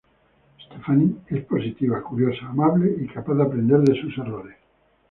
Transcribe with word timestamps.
Stephanie 0.65 1.17
es 1.27 1.45
positiva, 1.45 2.01
curiosa, 2.01 2.47
amable, 2.47 2.91
y 3.01 3.05
capaz 3.05 3.35
de 3.35 3.43
aprender 3.43 3.81
de 3.81 4.01
sus 4.01 4.17
errores. 4.17 4.57